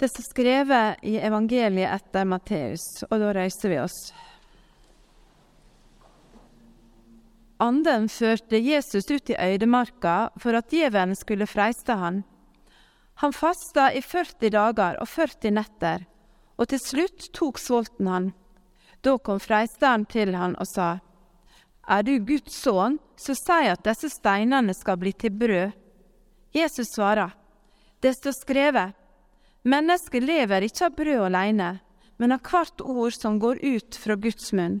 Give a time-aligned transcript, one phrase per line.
[0.00, 3.96] Det står skrevet i evangeliet etter Matteus, og da reiser vi oss.
[7.60, 12.22] Anden førte Jesus ut i øydemarka for at djevelen skulle freiste han.
[13.20, 16.06] Han fasta i 40 dager og 40 netter,
[16.56, 18.30] og til slutt tok sulten han.
[19.04, 20.94] Da kom freisteren til han og sa,
[21.84, 25.76] Er du Guds sønn, så si at disse steinene skal bli til brød.
[26.56, 27.36] Jesus svarer,
[28.00, 28.96] Det står skrevet,
[29.62, 31.70] Mennesket lever ikke av brød alene,
[32.16, 34.80] men av hvert ord som går ut fra Guds munn.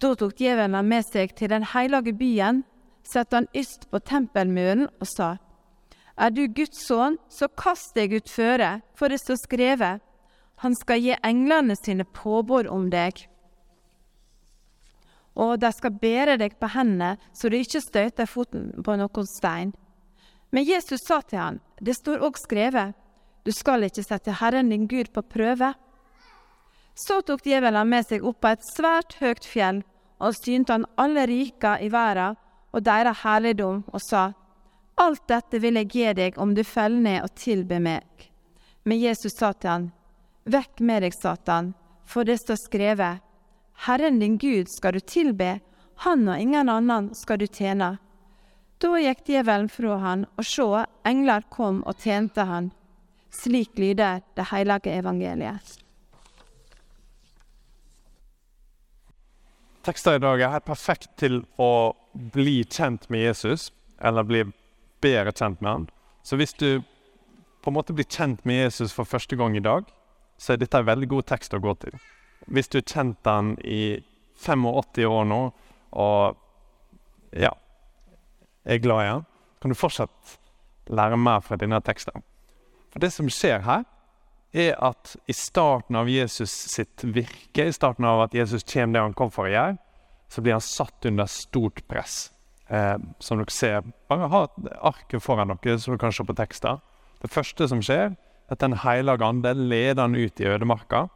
[0.00, 2.62] Da tok djevelen med seg til den hellige byen,
[3.04, 5.36] satte han yst på tempelmuren og sa:"
[6.16, 10.00] Er du Guds sønn, så kast deg ut føre, for det står skrevet:"
[10.62, 13.26] Han skal gi englene sine påbud om deg.
[15.34, 19.74] Og de skal bære deg på hendene, så du ikke støter foten på noen stein.
[20.52, 22.94] Men Jesus sa til han, det står òg skrevet,
[23.44, 25.74] du skal ikke sette Herren din Gud på prøve.
[26.94, 29.82] Så tok djevelen med seg opp på et svært høyt fjell,
[30.22, 32.38] og synte han alle rika i verden
[32.74, 34.32] og deres herligdom, og sa,
[34.96, 38.28] Alt dette vil jeg gi deg om du faller ned og tilber meg.
[38.86, 39.86] Men Jesus sa til han,
[40.46, 41.72] Vekk med deg, Satan,
[42.04, 43.22] for det står skrevet,
[43.86, 45.58] Herren din Gud skal du tilbe,
[46.04, 47.96] han og ingen annen skal du tjene.
[48.78, 50.68] Da gikk djevelen fra han, og sjå,
[51.06, 52.70] engler kom og tjente han.
[53.34, 55.80] Slik lyder det hellige evangeliet.
[59.84, 61.92] Teksten i dag er helt perfekt til å
[62.32, 63.68] bli kjent med Jesus,
[64.00, 64.44] eller bli
[65.04, 65.86] bedre kjent med han.
[66.24, 66.80] Så hvis du
[67.60, 69.84] på en måte blir kjent med Jesus for første gang i dag,
[70.40, 71.98] så er dette en veldig god tekst å gå til.
[72.46, 73.98] Hvis du har kjent han i
[74.40, 75.40] 85 år nå,
[75.92, 77.52] og ja,
[78.64, 79.26] er glad i han,
[79.60, 80.38] kan du fortsatt
[80.92, 82.24] lære mer fra denne teksten.
[83.00, 83.84] Det som skjer her,
[84.54, 89.02] er at i starten av Jesus sitt virke, i starten av at Jesus kommer det
[89.02, 89.78] han kom for å gjøre,
[90.30, 92.30] så blir han satt under stort press.
[92.70, 94.44] Eh, som dere ser, Bare ha
[94.88, 96.78] arket foran dere, så dere kan se på tekster.
[97.20, 101.08] Det første som skjer, er at Den hellige ande leder han ut i ødemarka,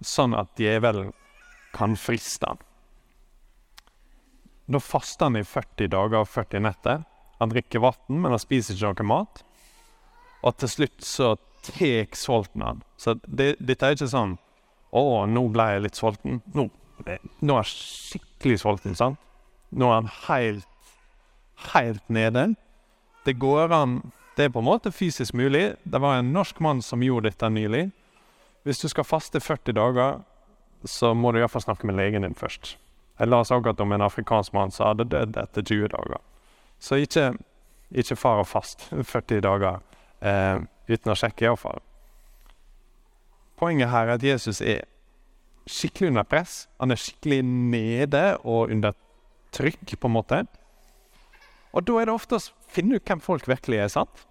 [0.00, 1.12] sånn at djevelen
[1.74, 2.58] kan friste han.
[4.66, 7.04] Da faster han i 40 dager og 40 netter.
[7.38, 9.42] Han drikker vann, men han spiser ikke noe mat.
[10.42, 11.34] Og til slutt så
[11.66, 12.82] tar sulten han.
[12.96, 14.36] Så det, dette er ikke sånn
[14.96, 16.40] 'Å, nå ble jeg litt sulten'.
[16.54, 16.68] Nå,
[17.42, 18.94] nå er jeg skikkelig sulten.
[18.94, 19.18] sant?
[19.70, 20.68] Nå er han helt,
[21.74, 22.54] helt nede.
[23.26, 25.76] Det går an Det er på en måte fysisk mulig.
[25.84, 27.90] Det var en norsk mann som gjorde dette nylig.
[28.64, 30.20] Hvis du skal faste 40 dager,
[30.84, 32.76] så må du iallfall snakke med legen din først.
[33.18, 36.20] Jeg las akkurat om en afrikansk mann som hadde dødd etter 20 dager.
[36.78, 37.32] Så ikke,
[37.90, 39.80] ikke far og fast 40 dager.
[40.22, 41.82] Eh, uten å sjekke, iallfall.
[43.56, 44.84] Poenget her er at Jesus er
[45.66, 46.66] skikkelig under press.
[46.80, 48.96] Han er skikkelig nede og under
[49.56, 50.44] trykk, på en måte.
[51.72, 54.24] Og da er det ofte å finne ut hvem folk virkelig er, sant?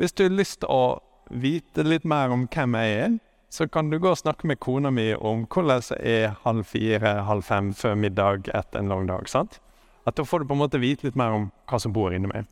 [0.00, 1.00] Hvis du har lyst til å
[1.32, 3.18] vite litt mer om hvem jeg er,
[3.52, 7.44] så kan du gå og snakke med kona mi om hvordan er halv fire, halv
[7.44, 9.28] fem før middag etter en lang dag.
[9.28, 9.60] sant?
[10.06, 12.28] At Da får du på en måte vite litt mer om hva som bor inni
[12.32, 12.46] meg.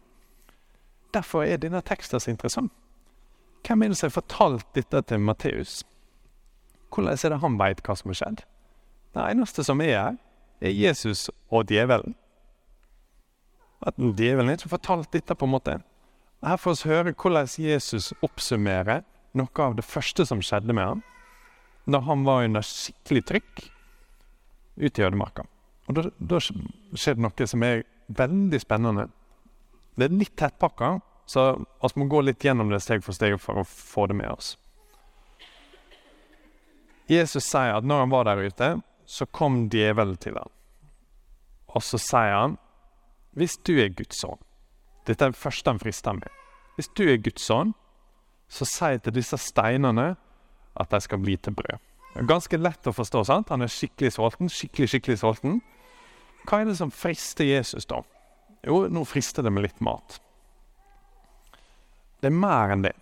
[1.14, 2.72] Derfor er denne teksten så interessant.
[3.66, 5.80] Hvem er det som har fortalt dette til Matteus?
[6.90, 8.42] Hvordan er det han veit hva som har skjedd?
[9.14, 10.16] Det eneste som er her,
[10.60, 12.14] er Jesus og djevelen.
[13.80, 15.78] At djevelen har ikke fortalt dette, på en måte.
[16.44, 19.04] Her får vi høre hvordan Jesus oppsummerer
[19.36, 21.06] noe av det første som skjedde med ham
[21.90, 23.62] da han var under skikkelig trykk
[24.76, 25.46] ute i ødemarka.
[25.88, 27.82] Og da, da skjer det noe som er
[28.14, 29.08] veldig spennende.
[29.96, 31.52] Det er litt tett pakka, så
[31.82, 34.54] vi må gå litt gjennom det steg for steg for å få det med oss.
[37.10, 38.70] Jesus sier at når han var der ute,
[39.06, 40.50] så kom djevelen til ham.
[41.74, 42.56] Og så sier han,
[43.38, 44.38] hvis du er Guds sønn
[45.06, 46.28] Dette er det første han frister med.
[46.76, 47.72] Hvis du er Guds sønn,
[48.50, 50.12] så si til disse steinene
[50.78, 51.78] at de skal bli til brød.
[52.12, 53.24] Det er ganske lett å forstå.
[53.24, 53.50] sant?
[53.50, 54.50] Han er skikkelig sulten.
[54.50, 55.60] Skikkelig, skikkelig sulten.
[56.46, 58.02] Hva er det som frister Jesus, da?
[58.66, 60.18] Jo, nå frister det med litt mat.
[62.20, 62.94] Det er mer enn det.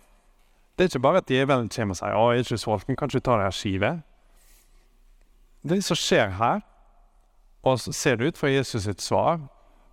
[0.75, 3.09] Det er ikke bare at djevelen kommer og sier 'Å, jeg er ikke sulten, kan
[3.09, 4.03] ikke du ta deg en skive?'
[5.67, 6.61] Det som skjer her,
[7.63, 9.39] og så ser det ut fra Jesus sitt svar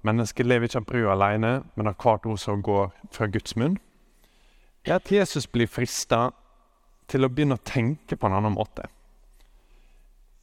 [0.06, 3.78] Mennesket lever ikke av brød alene, men av hvert ord som går fra Guds munn.
[4.84, 6.30] er at Jesus blir frista
[7.08, 8.86] til å begynne å tenke på en annen måte.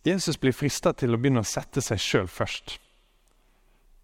[0.04, 2.76] Jesus blir frista til å begynne å sette seg sjøl først.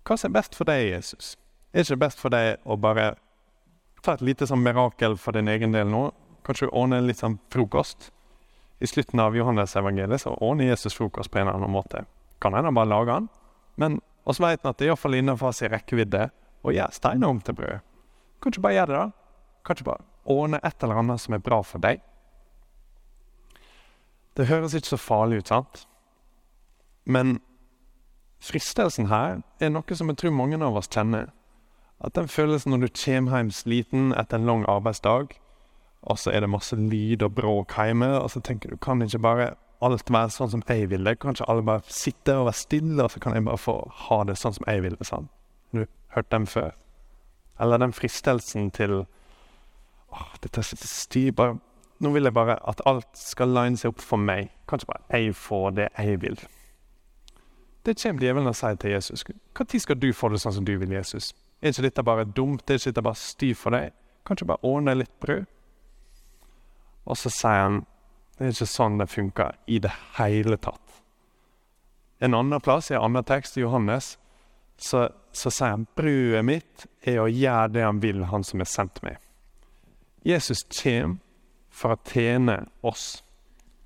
[0.10, 1.36] Hva som er best for deg, Jesus?
[1.70, 3.12] Er det ikke best for deg å bare
[4.02, 6.08] ta et lite sånn mirakel for din egen del nå?
[6.48, 8.08] Kanskje ordne litt sånn frokost.
[8.82, 12.08] I slutten av Johannes-evangeliet så ordner Jesus frokost på en eller annen måte.
[12.42, 13.28] Kan hende han bare lager den,
[13.78, 16.24] men oss vet at det er iallfall innenfor sin rekkevidde
[16.66, 17.86] å gjøre steiner om til brød.
[18.42, 19.44] Kanskje bare gjøre det, da.
[19.70, 22.02] Kanskje bare ordne et eller annet som er bra for deg.
[24.34, 25.86] Det høres ikke så farlig ut, sant?
[27.06, 27.38] Men
[28.40, 31.30] fristelsen her er noe som jeg tror mange av oss kjenner.
[32.00, 35.36] At den følelsen når du kommer hjem sliten etter en lang arbeidsdag,
[36.02, 39.20] og så er det masse lyd og bråk hjemme, og så tenker du kan ikke
[39.20, 39.50] bare
[39.84, 41.18] alt være sånn som jeg vil det?
[41.20, 43.76] Kan ikke alle bare sitte og være stille, og så kan jeg bare få
[44.08, 45.08] ha det sånn som jeg vil det?
[45.08, 45.28] sånn?
[45.76, 45.86] Du
[46.16, 46.72] hørt dem før?
[47.60, 51.60] Eller den fristelsen til åh, dette styr, bare,
[52.00, 54.54] Nå vil jeg bare at alt skal line seg opp for meg.
[54.72, 56.38] Kanskje bare jeg får det jeg vil.
[57.86, 59.24] Det kommer djevelen og sier til Jesus.
[59.28, 61.32] Når skal du få det sånn som du vil, Jesus?
[61.62, 62.70] Er ikke dette bare dumt?
[62.70, 63.96] Er ikke dette bare styr for deg?
[64.28, 65.48] Kanskje bare ordne litt brød?
[67.10, 67.80] Og så sier han
[68.40, 71.00] det er ikke sånn det funker i det hele tatt.
[72.24, 74.14] En annen plass, i en annen tekst, i Johannes,
[74.80, 78.70] så, så sier han brødet mitt er å gjøre det han vil, han som er
[78.72, 79.20] sendt meg.
[80.24, 81.20] Jesus kommer
[81.70, 83.22] for å tjene oss.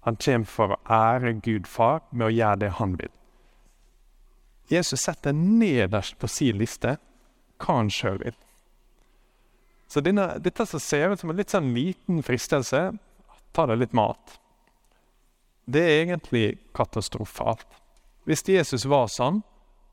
[0.06, 3.14] Han kommer for å ære Gud far med å gjøre det han vil.
[4.72, 6.98] Jesus setter nederst på sin liste
[7.62, 8.36] hva han sjøl vil.
[9.88, 12.86] Så denne, dette som ser ut som en litt sånn liten fristelse,
[13.54, 14.40] ta deg litt mat.
[15.70, 17.68] Det er egentlig katastrofalt.
[18.26, 19.44] Hvis Jesus var sånn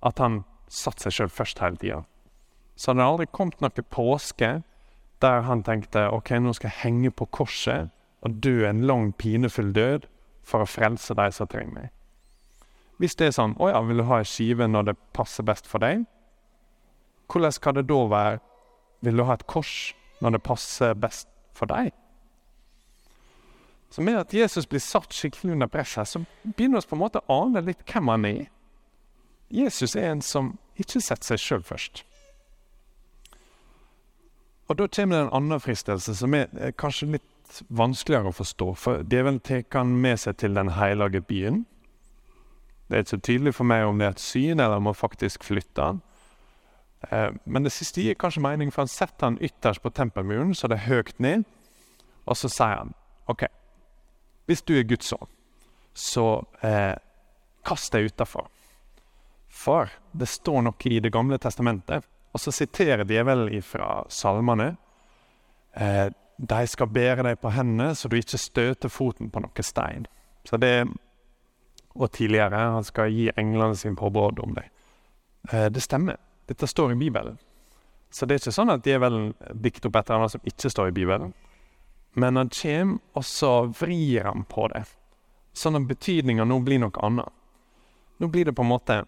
[0.07, 2.01] at han satte seg sjøl først hele tida,
[2.81, 4.51] så hadde det aldri kommet noe påske
[5.21, 7.91] der han tenkte ok, nå skal jeg henge på korset
[8.25, 10.07] og dø en lang, pinefull død
[10.47, 11.91] for å frelse de som trenger meg.
[13.01, 15.69] Hvis det er sånn å ja, vil du ha ei skive når det passer best
[15.69, 16.05] for deg?
[17.31, 18.41] Hvordan skal det da være
[19.01, 21.95] Vil du ha et kors når det passer best for deg?
[23.91, 27.01] Så med at Jesus blir satt skikkelig under press her, så begynner vi på en
[27.01, 28.45] måte å ane litt hvem han er.
[29.49, 32.05] Jesus er en som ikke setter seg sjøl først.
[34.71, 38.69] Og da kommer det en annen fristelse som er kanskje litt vanskeligere å forstå.
[38.79, 41.65] For djevelen tar han med seg til den hellige byen.
[42.91, 44.99] Det er ikke så tydelig for meg om det er et syn, eller om han
[44.99, 46.01] faktisk flytter han.
[47.09, 50.67] Eh, men det siste gir kanskje mening, for han setter han ytterst på tempelmuren, så
[50.67, 51.47] det er høyt ned.
[52.27, 52.91] Og så sier han
[53.31, 53.47] OK,
[54.51, 55.31] hvis du er Guds sønn,
[55.95, 56.27] så
[56.67, 56.97] eh,
[57.67, 58.49] kast deg utafor.
[59.51, 62.03] For det står noe i Det gamle testamentet,
[62.35, 64.73] og så siterer djevelen ifra salmene.
[65.79, 66.09] Eh,
[66.41, 70.07] de skal bære deg på hendene, så du ikke støter foten på noe stein.
[70.49, 70.89] Så det,
[71.95, 74.71] Og tidligere han skal gi englene sin påbud om deg.
[75.53, 76.19] Eh, det stemmer.
[76.47, 77.39] Dette står i Bibelen.
[78.11, 80.95] Så det er ikke sånn at djevelen dikter opp et eller som ikke står i
[80.95, 81.35] Bibelen.
[82.19, 84.83] Men han kommer, og så vrir han på det.
[85.55, 87.31] Sånn at betydninga nå blir noe annet.
[88.19, 89.03] Nå blir det på en måte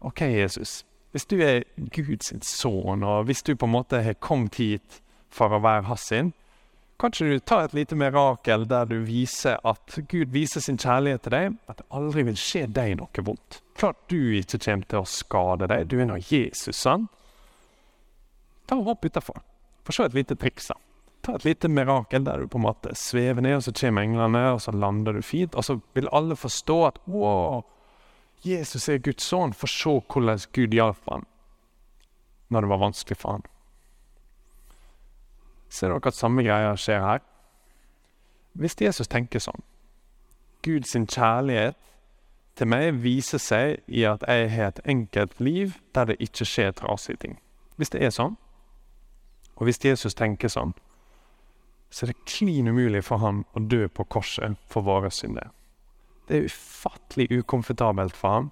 [0.00, 0.84] OK, Jesus.
[1.12, 5.00] Hvis du er Guds sønn, og hvis du på en måte har kommet hit
[5.32, 6.32] for å være hans sin,
[6.98, 11.26] kan ikke du ta et lite mirakel der du viser at Gud viser sin kjærlighet
[11.26, 13.60] til deg, at det aldri vil skje deg noe vondt?
[13.76, 15.90] Klart du ikke kommer til å skade deg.
[15.92, 17.10] Du er nå Jesus, sant?
[18.66, 19.42] Ta og Hopp utafor.
[19.86, 20.72] Få se et lite triks.
[21.22, 24.52] ta et lite mirakel der du på en måte svever ned, og så kommer englene,
[24.54, 25.54] og så lander du fint.
[25.54, 27.62] Og så vil alle forstå at wow,
[28.42, 29.52] Jesus er Guds sønn.
[29.52, 31.26] For se hvordan Gud hjalp ham
[32.48, 33.44] når det var vanskelig for ham.
[35.68, 37.24] Ser dere at samme greia skjer her?
[38.56, 39.64] Hvis Jesus tenker sånn
[40.64, 41.76] Guds kjærlighet
[42.56, 46.72] til meg viser seg i at jeg har et enkelt liv der det ikke skjer
[46.72, 47.36] trasige ting.
[47.76, 48.38] Hvis det er sånn,
[49.56, 50.72] og hvis Jesus tenker sånn,
[51.92, 55.52] så er det klin umulig for ham å dø på korset for våre synder.
[56.26, 58.48] Det er ufattelig ukomfortabelt for ham.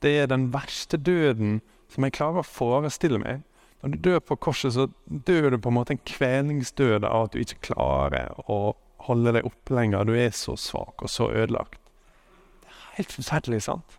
[0.00, 1.60] Det er den verste døden
[1.92, 3.42] som jeg klarer å forestille meg.
[3.82, 7.32] Når du dør på korset, så dør du på en måte en kvelningsdød av at
[7.32, 10.04] du ikke klarer å holde deg oppe lenger.
[10.04, 11.80] Du er så svak og så ødelagt.
[12.60, 13.98] Det er helt forferdelig, sant?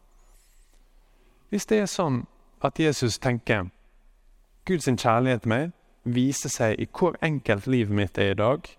[1.49, 2.25] Hvis det er sånn
[2.61, 3.71] at Jesus tenker
[4.69, 5.71] Guds kjærlighet til meg
[6.03, 8.69] viser seg i hvor enkelt livet mitt er i dag.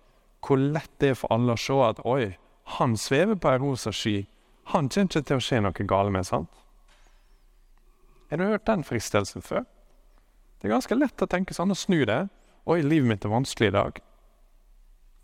[0.43, 2.35] Hvor lett det er for alle å se at oi,
[2.77, 4.23] han svever på ei rosa sky.
[4.71, 6.49] Han kommer ikke til å skje noe galt med, sant?
[8.29, 9.65] Har du hørt den fristelsen før?
[10.63, 12.21] Det er ganske lett å tenke sånn og snu det.
[12.71, 13.97] Oi, livet mitt er vanskelig i dag.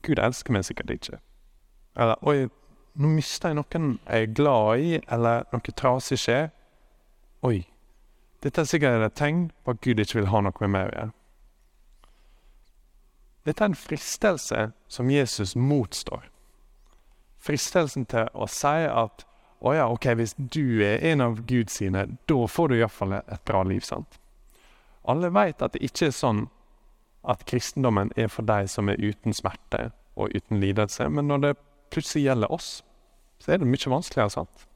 [0.04, 1.20] Gud elsker meg sikkert ikke.
[1.96, 2.50] Eller oi,
[3.00, 6.52] nå mister jeg noen jeg er glad i, eller noe trasig skjer.
[7.48, 7.62] Oi,
[8.44, 10.92] dette er sikkert et tegn på at Gud ikke vil ha noe med meg å
[10.92, 11.16] gjøre.
[13.48, 16.28] Dette er en fristelse som Jesus motstår.
[17.40, 19.24] Fristelsen til å si at
[19.64, 23.48] å ja, ok, hvis du er en av Guds sine, da får du iallfall et
[23.48, 23.88] bra liv.
[23.88, 24.19] sant?
[25.08, 26.48] Alle vet at det ikke er sånn
[27.30, 31.58] at kristendommen er for de som er uten smerte og uten lidelse, men når det
[31.92, 32.84] plutselig gjelder oss,
[33.40, 34.30] så er det mye vanskeligere.
[34.30, 34.68] sant?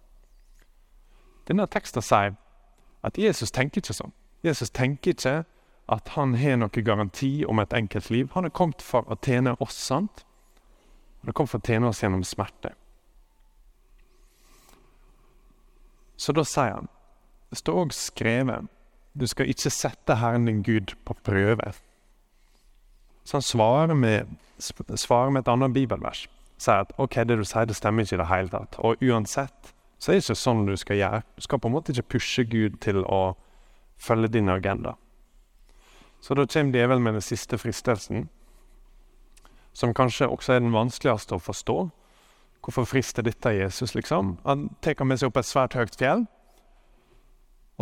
[1.47, 2.35] Denne teksten sier
[3.03, 4.13] at Jesus tenker ikke sånn.
[4.43, 5.43] Jesus tenker ikke
[5.91, 8.29] at han har noen garanti om et enkelt liv.
[8.33, 10.23] Han er kommet for å tjene oss, sant?
[11.21, 12.73] Han er kommet for å tjene oss gjennom smerte.
[16.15, 16.87] Så da sier han
[17.49, 18.69] Det står òg skrevet
[19.13, 21.73] du skal ikke sette Herren din Gud på prøve.
[23.23, 24.27] Så han svarer med,
[24.59, 26.25] svarer med et annet bibelvers.
[26.57, 28.77] Sier at ok, det du sier, det stemmer ikke i det hele tatt.
[28.79, 31.23] Og uansett så er det ikke sånn du skal gjøre.
[31.37, 33.21] Du skal på en måte ikke pushe Gud til å
[34.01, 34.97] følge din agenda.
[36.23, 38.29] Så da kommer djevelen med den siste fristelsen,
[39.73, 41.77] som kanskje også er den vanskeligste å forstå.
[42.63, 44.37] Hvorfor frister dette Jesus, liksom?
[44.45, 46.25] Han tar med seg opp et svært høyt fjell.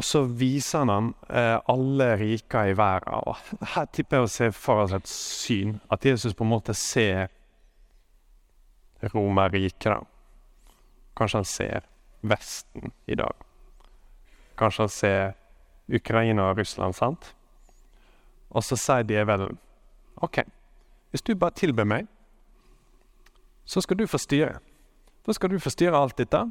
[0.02, 3.22] Og så viser han eh, alle riker i verden.
[3.22, 5.76] Og her tipper jeg å se for oss et syn.
[5.94, 7.30] At Jesus på en måte ser
[9.14, 10.08] Romerriket.
[11.14, 11.86] Kanskje han ser
[12.26, 13.46] Vesten i dag.
[14.58, 15.22] Kanskje han ser
[15.94, 17.30] Ukraina og Russland, sant?
[18.50, 19.62] Og så sier djevelen
[20.22, 20.42] OK,
[21.14, 22.10] hvis du bare tilber meg,
[23.66, 24.58] så skal du få styre.
[25.26, 26.42] Da skal du få styre alt dette.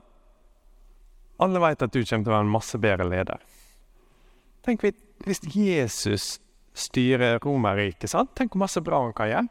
[1.41, 3.41] Alle vet at du kommer til å være en masse bedre leder.
[4.67, 6.35] Tenk hvis Jesus
[6.77, 8.13] styrer Romerriket?
[8.37, 9.49] Tenk hvor masse bra han kan gjøre.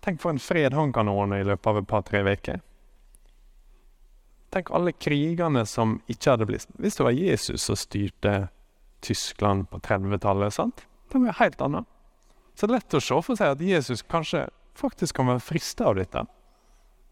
[0.00, 2.62] Tenk for en fred han kan ordne i løpet av et par-tre uker.
[4.50, 8.48] Tenk alle krigene som ikke hadde blitt Hvis det var Jesus som styrte
[9.00, 10.82] Tyskland på 30-tallet, sant?
[11.12, 11.86] Det var helt annet.
[12.54, 15.86] Så det er lett å se for seg at Jesus kanskje faktisk kan være frista
[15.88, 16.24] av dette.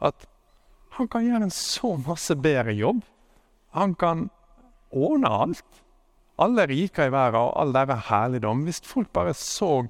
[0.04, 0.26] At
[0.98, 3.00] han kan gjøre en så masse bedre jobb.
[3.78, 4.28] Han kan
[4.90, 5.82] ordne alt.
[6.38, 8.64] Alle riker i verden og all deres herligdom.
[8.66, 9.88] Hvis folk bare så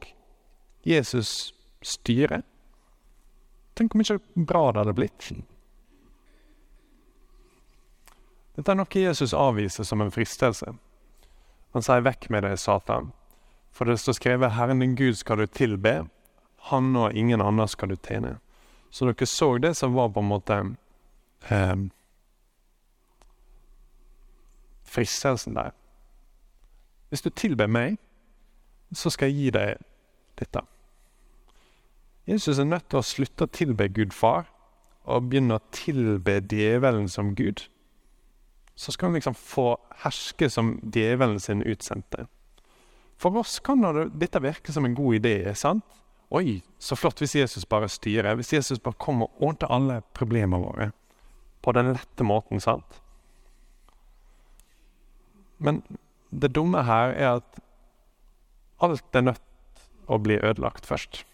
[0.86, 1.52] Jesus
[1.84, 2.42] styre
[3.78, 5.26] Tenk hvor mye bra det hadde blitt.
[8.58, 10.72] Dette er noe Jesus avviser som en fristelse.
[11.76, 13.12] Han sier 'vekk med deg, Satan'.
[13.70, 16.08] For det står skrevet 'Herren din Gud skal du tilbe',
[16.58, 18.40] han og ingen annen skal du tjene.
[18.90, 20.76] Så dere så det som var på en måte
[21.50, 21.76] eh,
[24.88, 25.70] fristelsen der.
[27.08, 27.96] Hvis du tilber meg,
[28.92, 29.84] så skal jeg gi deg
[30.40, 30.62] dette.
[32.28, 34.50] Jesus er nødt til å slutte å tilbe Gud far
[35.08, 37.64] og begynne å tilbe djevelen som Gud.
[38.76, 39.70] Så skal han liksom få
[40.04, 42.26] herske som djevelen sin utsendte.
[43.18, 43.82] For oss kan
[44.14, 45.54] dette virke som en god idé.
[45.54, 45.84] sant?
[46.30, 48.36] Oi, så flott hvis Jesus bare styrer.
[48.36, 50.90] Hvis Jesus bare kommer og ordner alle problemene våre
[51.64, 52.60] på den lette måten.
[52.60, 53.00] sant?
[55.58, 55.82] Men
[56.30, 57.60] det dumme her er at
[58.84, 59.44] alt er nødt
[60.08, 61.24] å bli ødelagt først.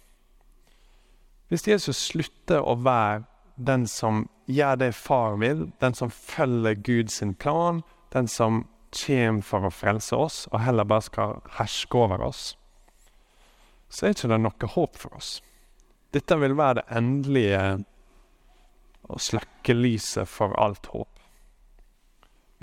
[1.52, 7.22] Hvis Jesus slutter å være den som gjør det far vil, den som følger Guds
[7.38, 8.64] plan, den som
[8.94, 12.54] kommer for å frelse oss, og heller bare skal herske over oss,
[13.88, 15.36] så er ikke det noe håp for oss.
[16.14, 17.62] Dette vil være det endelige
[19.10, 21.13] å slukke lyset for alt håp.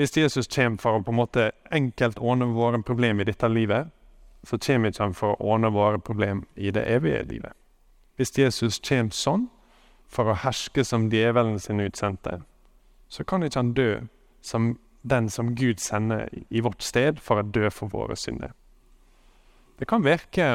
[0.01, 3.91] Hvis Jesus kommer for å på en måte enkelt ordne våre problemer i dette livet,
[4.41, 7.53] så kommer ikke han for å ordne våre problemer i det evige livet.
[8.17, 9.43] Hvis Jesus kommer sånn,
[10.09, 12.39] for å herske som djevelen sin utsendte,
[13.13, 13.91] så kan ikke han dø
[14.41, 14.73] som
[15.05, 18.55] den som Gud sender i vårt sted for å dø for våre synder.
[19.77, 20.49] Det kan virke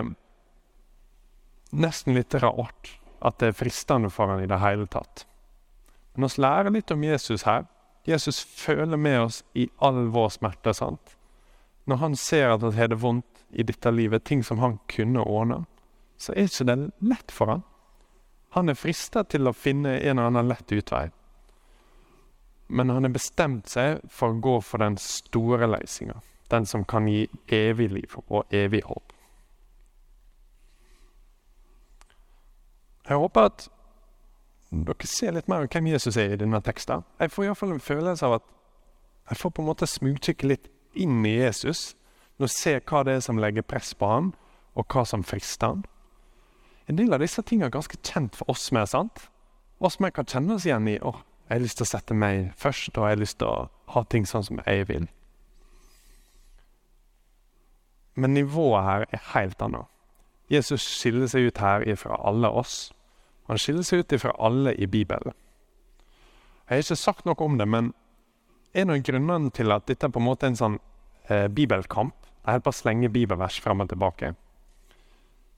[1.71, 5.23] nesten litt rart at det er fristende for han i det hele tatt.
[6.19, 7.71] Men oss lærer litt om Jesus her.
[8.07, 10.75] Jesus føler med oss i all vår smerte.
[10.75, 11.17] sant?
[11.85, 15.23] Når han ser at han har det vondt i dette livet, ting som han kunne
[15.23, 15.65] ordne,
[16.19, 17.63] så er ikke det lett for han.
[18.57, 21.11] Han er frista til å finne en eller annen lett utvei
[22.67, 26.19] men han har bestemt seg for å gå for den store løsninga.
[26.51, 29.13] Den som kan gi evig liv og evig håp.
[33.07, 33.69] Jeg håper at
[34.71, 37.05] dere ser litt mer om hvem Jesus er i denne teksten.
[37.21, 38.49] Jeg får iallfall en følelse av at
[39.31, 41.95] jeg får på en måte smugkikke litt inn i Jesus.
[42.39, 44.33] Når jeg ser hva det er som legger press på han,
[44.77, 45.87] og hva som frister han.
[46.87, 49.27] En del av disse tingene er ganske kjent for oss med, sant?
[49.83, 52.51] Oss med kan kjenne oss igjen i oh, jeg har lyst til å sette meg
[52.59, 55.07] først, og jeg har lyst til å ha ting sånn som jeg vil.
[58.17, 59.87] Men nivået her er helt annet.
[60.51, 62.91] Jesus skiller seg ut her ifra alle oss.
[63.47, 65.35] Han skiller seg ut fra alle i Bibelen.
[66.67, 67.93] Jeg har ikke sagt noe om det, men
[68.75, 70.81] en av grunnene til at dette er på en måte en sånn
[71.31, 74.35] eh, bibelkamp, holder på å slenge bibelvers fram og tilbake,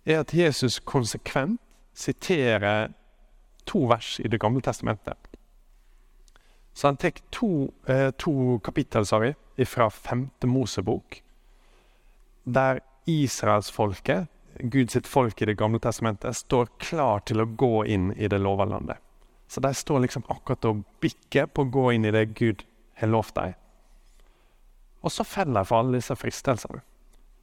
[0.09, 1.61] er at Jesus konsekvent
[1.99, 2.93] siterer
[3.69, 5.17] to vers i Det gamle testamentet.
[6.73, 9.35] Så han tar to, eh, to kapittel sorry,
[9.67, 11.23] fra femte Mosebok,
[12.45, 14.29] der israelsfolket
[14.61, 18.65] Guds folk i Det gamle testamentet står klar til å gå inn i det lova
[18.65, 18.99] landet.
[19.49, 22.65] Så de står liksom akkurat og bikker på å gå inn i det Gud
[23.01, 23.55] har lovt dem.
[25.01, 26.83] Og så faller de for alle disse fristelsene.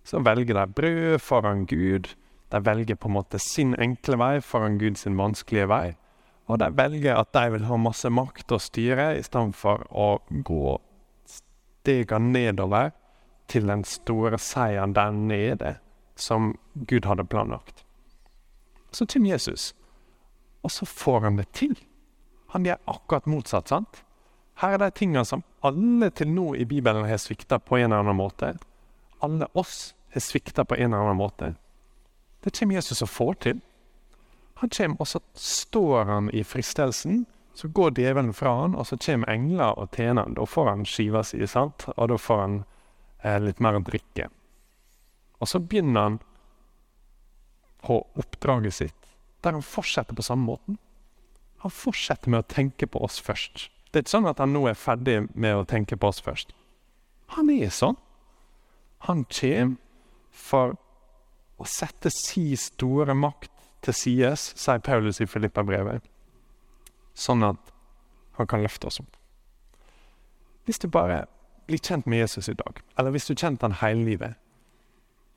[0.06, 2.12] Så velger de brød foran Gud.
[2.52, 5.96] De velger på en måte sin enkle vei foran Guds vanskelige vei.
[6.46, 10.20] Og de velger at de vil ha masse makt og styre, i stedet for å
[10.30, 10.76] gå
[11.26, 12.94] stegene nedover
[13.50, 15.76] til den store seieren der nede
[16.16, 17.84] som Gud hadde planlagt.
[18.92, 19.76] Så kommer Jesus,
[20.62, 21.76] og så får han det til.
[22.56, 23.68] Han gjør akkurat motsatt.
[23.68, 24.04] sant?
[24.56, 28.06] Her er de tingene som alle til nå i Bibelen har svikta på en eller
[28.06, 28.54] annen måte.
[29.20, 31.56] Alle oss har svikta på en eller annen måte.
[32.44, 33.62] Det kommer Jesus og får til.
[34.62, 37.26] Han kommer, og så står han i fristelsen.
[37.56, 40.36] Så går djevelen fra han, og så kommer engler og tjener han.
[40.36, 41.88] Da får han skiva si, sant?
[41.96, 42.58] og da får han
[43.24, 44.30] eh, litt mer å drikke.
[45.46, 46.16] Og så begynner han
[47.86, 49.10] på oppdraget sitt,
[49.46, 50.80] der han fortsetter på samme måten.
[51.62, 53.68] Han fortsetter med å tenke på oss først.
[53.92, 56.56] Det er ikke sånn at han nå er ferdig med å tenke på oss først.
[57.38, 58.00] Han er sånn.
[59.06, 59.76] Han kommer
[60.34, 60.74] for
[61.62, 63.54] å sette si store makt
[63.86, 66.02] til side, sier Paulus i Filippa-brevet,
[67.14, 67.70] sånn at
[68.40, 69.14] han kan løfte oss opp.
[70.66, 71.28] Hvis du bare
[71.70, 74.42] blir kjent med Jesus i dag, eller hvis du kjent han hele livet,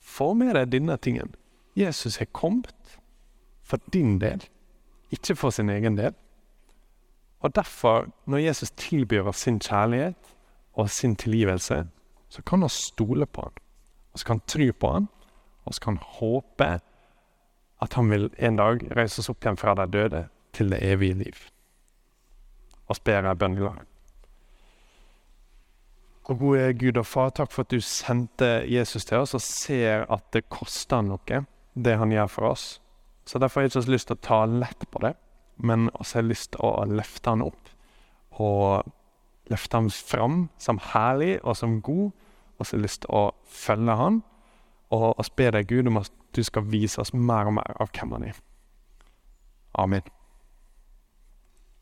[0.09, 1.35] få med deg denne tingen.
[1.79, 2.99] Jesus har kommet
[3.62, 4.43] for din del,
[5.15, 6.17] ikke for sin egen del.
[7.45, 10.35] Og derfor, når Jesus tilbyr oss sin kjærlighet
[10.75, 11.85] og sin tilgivelse,
[12.29, 13.61] så kan han stole på han.
[14.14, 15.09] Så kan han tro på han,
[15.64, 16.71] og så kan han håpe
[17.79, 21.14] at han vil en dag reise oss opp igjen fra de døde til det evige
[21.21, 21.44] liv.
[22.88, 23.85] Og ber jeg bønn i lag.
[26.29, 30.05] Og gode Gud og Far, takk for at du sendte Jesus til oss og ser
[30.12, 31.41] at det koster noe,
[31.73, 32.67] det han gjør for oss.
[33.29, 35.14] Så derfor har jeg ikke lyst til å ta lett på det,
[35.57, 37.73] men også har lyst til å løfte han opp.
[38.45, 38.85] Og
[39.49, 42.12] løfte han fram som herlig og som god,
[42.59, 44.21] og så har jeg lyst til å følge han.
[44.93, 47.93] Og, oss be deg, Gud, om at du skal vise oss mer og mer av
[47.93, 48.41] hvem han er.
[49.79, 50.17] Amen.